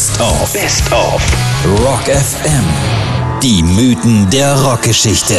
Best 0.00 0.18
of. 0.22 0.52
Best 0.54 0.92
of. 0.94 1.22
Rock 1.84 2.04
FM. 2.04 2.64
Die 3.42 3.62
Mythen 3.62 4.30
der 4.30 4.58
Rockgeschichte. 4.58 5.34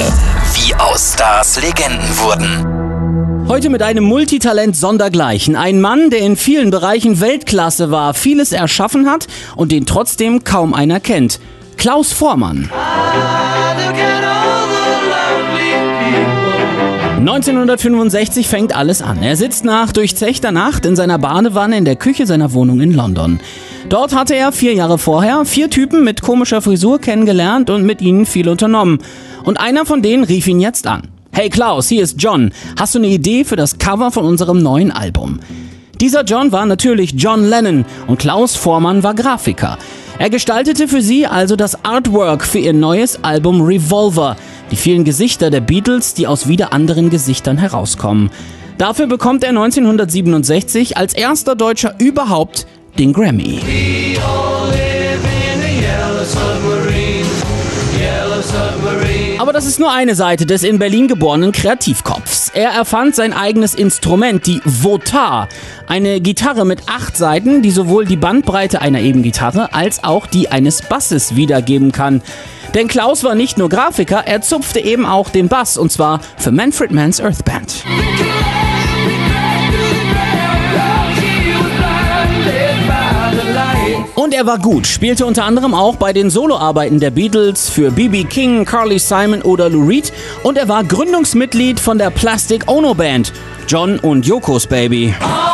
Wie 0.53 0.75
aus 0.75 1.13
Stars 1.15 1.59
Legenden 1.59 2.07
wurden. 2.19 3.47
Heute 3.47 3.71
mit 3.71 3.81
einem 3.81 4.03
Multitalent 4.03 4.77
sondergleichen. 4.77 5.55
Ein 5.55 5.81
Mann, 5.81 6.11
der 6.11 6.19
in 6.19 6.35
vielen 6.35 6.69
Bereichen 6.69 7.19
Weltklasse 7.19 7.89
war, 7.89 8.13
vieles 8.13 8.51
erschaffen 8.51 9.09
hat 9.09 9.25
und 9.55 9.71
den 9.71 9.87
trotzdem 9.87 10.43
kaum 10.43 10.75
einer 10.75 10.99
kennt. 10.99 11.39
Klaus 11.77 12.13
Vormann. 12.13 12.69
1965 17.21 18.47
fängt 18.47 18.75
alles 18.75 19.03
an. 19.03 19.21
Er 19.21 19.35
sitzt 19.35 19.63
nach 19.63 19.91
durchzechter 19.91 20.51
Nacht 20.51 20.87
in 20.87 20.95
seiner 20.95 21.19
Badewanne 21.19 21.77
in 21.77 21.85
der 21.85 21.95
Küche 21.95 22.25
seiner 22.25 22.51
Wohnung 22.53 22.81
in 22.81 22.95
London. 22.95 23.39
Dort 23.89 24.15
hatte 24.15 24.35
er 24.35 24.51
vier 24.51 24.73
Jahre 24.73 24.97
vorher 24.97 25.45
vier 25.45 25.69
Typen 25.69 26.03
mit 26.03 26.23
komischer 26.23 26.63
Frisur 26.63 26.99
kennengelernt 26.99 27.69
und 27.69 27.85
mit 27.85 28.01
ihnen 28.01 28.25
viel 28.25 28.49
unternommen. 28.49 28.97
Und 29.43 29.59
einer 29.59 29.85
von 29.85 30.01
denen 30.01 30.23
rief 30.23 30.47
ihn 30.47 30.59
jetzt 30.59 30.87
an. 30.87 31.09
Hey 31.31 31.51
Klaus, 31.51 31.89
hier 31.89 32.01
ist 32.01 32.15
John. 32.17 32.53
Hast 32.79 32.95
du 32.95 32.99
eine 32.99 33.09
Idee 33.09 33.43
für 33.43 33.55
das 33.55 33.77
Cover 33.77 34.09
von 34.09 34.25
unserem 34.25 34.57
neuen 34.57 34.91
Album? 34.91 35.41
Dieser 35.99 36.23
John 36.23 36.51
war 36.51 36.65
natürlich 36.65 37.13
John 37.15 37.47
Lennon 37.47 37.85
und 38.07 38.17
Klaus 38.17 38.55
Vormann 38.55 39.03
war 39.03 39.13
Grafiker. 39.13 39.77
Er 40.17 40.31
gestaltete 40.31 40.87
für 40.87 41.03
sie 41.03 41.27
also 41.27 41.55
das 41.55 41.85
Artwork 41.85 42.43
für 42.43 42.57
ihr 42.57 42.73
neues 42.73 43.23
Album 43.23 43.61
Revolver, 43.61 44.37
die 44.71 44.77
vielen 44.77 45.03
Gesichter 45.03 45.49
der 45.49 45.61
Beatles, 45.61 46.13
die 46.13 46.27
aus 46.27 46.47
wieder 46.47 46.73
anderen 46.73 47.09
Gesichtern 47.09 47.57
herauskommen. 47.57 48.31
Dafür 48.77 49.05
bekommt 49.05 49.43
er 49.43 49.49
1967 49.49 50.97
als 50.97 51.13
erster 51.13 51.55
Deutscher 51.55 51.93
überhaupt 51.99 52.65
den 52.97 53.13
Grammy. 53.13 53.59
Aber 59.37 59.53
das 59.53 59.65
ist 59.65 59.79
nur 59.79 59.91
eine 59.91 60.15
Seite 60.15 60.45
des 60.45 60.63
in 60.63 60.79
Berlin 60.79 61.07
geborenen 61.07 61.51
Kreativkopfs. 61.51 62.51
Er 62.53 62.69
erfand 62.69 63.15
sein 63.15 63.33
eigenes 63.33 63.73
Instrument, 63.73 64.45
die 64.45 64.61
Votar. 64.65 65.49
Eine 65.87 66.21
Gitarre 66.21 66.65
mit 66.65 66.83
acht 66.87 67.17
Seiten, 67.17 67.61
die 67.61 67.71
sowohl 67.71 68.05
die 68.05 68.17
Bandbreite 68.17 68.81
einer 68.81 68.99
E-Gitarre 68.99 69.73
als 69.73 70.03
auch 70.03 70.27
die 70.27 70.49
eines 70.49 70.81
Basses 70.83 71.35
wiedergeben 71.35 71.91
kann. 71.91 72.21
Denn 72.73 72.87
Klaus 72.87 73.23
war 73.23 73.35
nicht 73.35 73.57
nur 73.57 73.69
Grafiker, 73.69 74.23
er 74.25 74.41
zupfte 74.41 74.79
eben 74.79 75.05
auch 75.05 75.29
den 75.29 75.47
Bass 75.47 75.77
und 75.77 75.91
zwar 75.91 76.21
für 76.37 76.51
Manfred 76.51 76.91
Mann's 76.91 77.19
Earth 77.19 77.43
Band. 77.43 77.83
Und 84.15 84.33
er 84.33 84.45
war 84.45 84.59
gut, 84.59 84.87
spielte 84.87 85.25
unter 85.25 85.45
anderem 85.45 85.73
auch 85.73 85.95
bei 85.95 86.13
den 86.13 86.29
Soloarbeiten 86.29 86.99
der 86.99 87.11
Beatles 87.11 87.69
für 87.69 87.91
B.B. 87.91 88.23
King, 88.25 88.65
Carly 88.65 88.99
Simon 88.99 89.41
oder 89.41 89.69
Lou 89.69 89.87
Reed 89.87 90.13
und 90.43 90.57
er 90.57 90.67
war 90.67 90.83
Gründungsmitglied 90.83 91.79
von 91.79 91.97
der 91.97 92.09
Plastic 92.09 92.69
Ono 92.69 92.93
Band, 92.93 93.33
John 93.67 93.99
und 93.99 94.25
Yokos 94.25 94.67
Baby. 94.67 95.15
Aber 95.19 95.50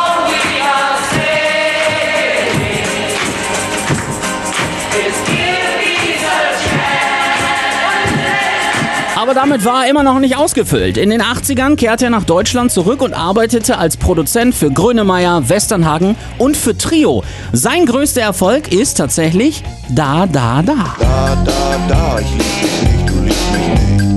damit 9.38 9.64
war 9.64 9.84
er 9.84 9.90
immer 9.90 10.02
noch 10.02 10.18
nicht 10.18 10.36
ausgefüllt. 10.36 10.96
In 10.96 11.10
den 11.10 11.22
80ern 11.22 11.76
kehrte 11.76 12.06
er 12.06 12.10
nach 12.10 12.24
Deutschland 12.24 12.72
zurück 12.72 13.00
und 13.00 13.14
arbeitete 13.14 13.78
als 13.78 13.96
Produzent 13.96 14.52
für 14.52 14.68
Grönemeyer, 14.68 15.48
Westernhagen 15.48 16.16
und 16.38 16.56
für 16.56 16.76
Trio. 16.76 17.22
Sein 17.52 17.86
größter 17.86 18.20
Erfolg 18.20 18.72
ist 18.72 18.94
tatsächlich 18.94 19.62
Da, 19.90 20.26
da, 20.26 20.60
da. 20.62 20.96
Da, 20.98 21.44
da, 21.44 21.78
da, 21.88 22.18
ich 22.18 22.32
lieb 22.32 22.62
dich 22.62 22.82
nicht, 22.82 23.08
du 23.08 23.22
liebst 23.22 23.52
mich 23.52 23.98
nicht. 23.98 24.07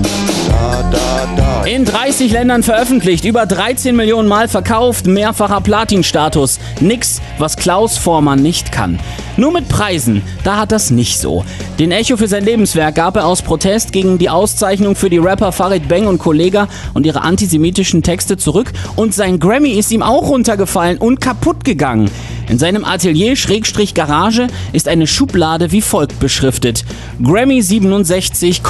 In 1.66 1.86
30 1.86 2.32
Ländern 2.32 2.64
veröffentlicht, 2.64 3.24
über 3.24 3.46
13 3.46 3.96
Millionen 3.96 4.28
Mal 4.28 4.48
verkauft, 4.48 5.06
mehrfacher 5.06 5.62
Platinstatus. 5.62 6.60
Nix, 6.80 7.22
was 7.38 7.56
Klaus 7.56 7.98
Vormann 7.98 8.42
nicht 8.42 8.72
kann. 8.72 9.00
Nur 9.38 9.52
mit 9.52 9.70
Preisen, 9.70 10.22
da 10.44 10.58
hat 10.58 10.72
das 10.72 10.90
nicht 10.90 11.20
so. 11.20 11.46
Den 11.80 11.92
Echo 11.92 12.18
für 12.18 12.28
sein 12.28 12.44
Lebenswerk 12.44 12.96
gab 12.96 13.16
er 13.16 13.26
aus 13.26 13.42
Protest 13.42 13.94
gegen 13.94 14.18
die 14.18 14.30
Auszeichnung 14.30 14.96
für 14.96 15.10
die 15.10 15.20
Rapper 15.20 15.52
Farid 15.52 15.88
Bang 15.88 16.08
und 16.08 16.18
Kollega 16.18 16.68
und 16.94 17.06
ihre 17.06 17.22
antisemitischen 17.22 18.04
Texte 18.04 18.38
zurück 18.38 18.74
und 18.96 19.14
sein 19.14 19.40
Grammy 19.40 19.72
ist 19.72 19.92
ihm 19.92 20.04
auch 20.04 20.28
runtergefallen 20.30 20.98
und 20.98 21.22
kaputt 21.22 21.64
gegangen. 21.64 22.10
In 22.50 22.60
seinem 22.60 22.84
Atelier 22.84 23.36
Schrägstrich 23.36 23.94
Garage 23.94 24.48
ist 24.74 24.88
eine 24.88 25.08
Schublade 25.08 25.72
wie 25.72 25.82
folgt 25.82 26.20
beschriftet: 26.20 26.84
Grammy 27.24 27.62
67, 27.62 28.62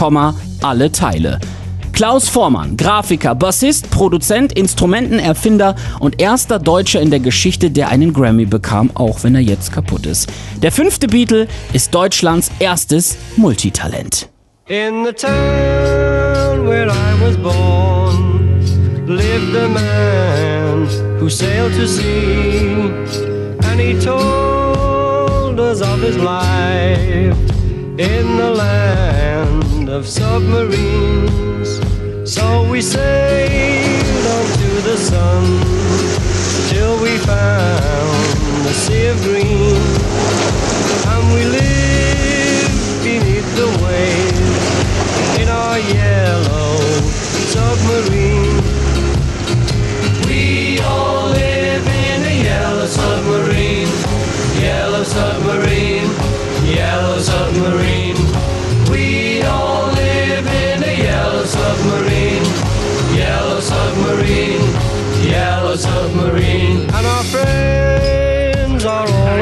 alle 0.61 0.91
Teile. 0.91 1.39
Klaus 1.93 2.29
Vormann, 2.29 2.77
Grafiker, 2.77 3.35
Bassist, 3.35 3.91
Produzent, 3.91 4.53
Instrumentenerfinder 4.53 5.75
und 5.99 6.21
erster 6.21 6.59
Deutscher 6.59 7.01
in 7.01 7.09
der 7.09 7.19
Geschichte, 7.19 7.71
der 7.71 7.89
einen 7.89 8.13
Grammy 8.13 8.45
bekam, 8.45 8.91
auch 8.93 9.23
wenn 9.23 9.35
er 9.35 9.41
jetzt 9.41 9.71
kaputt 9.71 10.05
ist. 10.05 10.29
Der 10.61 10.71
fünfte 10.71 11.07
Beatle 11.07 11.47
ist 11.73 11.93
Deutschlands 11.93 12.51
erstes 12.59 13.17
Multitalent. 13.37 14.29
In 14.67 15.05
the 15.05 15.11
town 15.11 16.67
where 16.67 16.87
I 16.87 17.21
was 17.21 17.35
born 17.37 18.31
lived 19.05 19.55
a 19.55 19.67
man 19.67 20.87
who 21.19 21.29
sailed 21.29 21.73
to 21.73 21.85
sea 21.85 22.71
and 23.63 23.79
he 23.79 23.93
told 23.99 25.59
us 25.59 25.81
of 25.81 26.01
his 26.01 26.17
life 26.17 27.35
in 27.97 28.37
the 28.37 28.50
of 29.91 30.07
submarines. 30.07 31.81
So 32.23 32.65
we 32.71 32.81
sailed 32.81 34.25
on 34.25 34.45
to 34.59 34.81
the 34.87 34.97
sun 34.97 35.43
till 36.69 37.01
we 37.03 37.17
found 37.17 37.80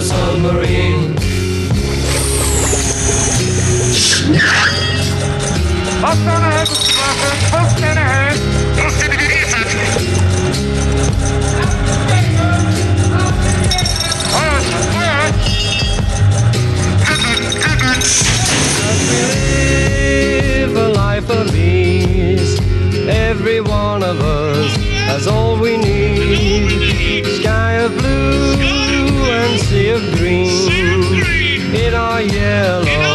submarine. 0.00 1.14
Post 6.00 6.26
ahead, 6.26 6.68
post 7.50 7.80
ahead. 7.80 8.36
live 20.70 20.76
a 20.76 20.88
life 20.88 21.30
of 21.30 21.54
ease. 21.54 22.58
Every 23.08 23.60
one 23.60 24.02
of 24.02 24.20
us 24.20 24.76
has 25.08 25.26
all 25.26 25.58
we 25.58 25.76
need. 25.76 27.26
Sky 27.26 27.72
of 27.74 27.96
blue 27.98 28.89
green. 30.14 31.74
In 31.74 31.94
our 31.94 32.20
yellow 32.22 33.09